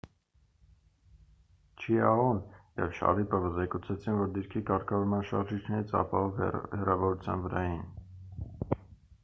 չիաոն 1.81 2.39
և 2.81 2.95
շարիպովը 3.01 3.51
զեկուցեցին 3.59 4.17
որ 4.21 4.33
դիրքի 4.39 4.63
կարգավորման 4.71 5.23
շարժիչներից 5.33 5.93
ապահով 5.99 6.41
հեռավորության 6.47 7.45
վրա 7.45 7.61
էին 7.67 7.85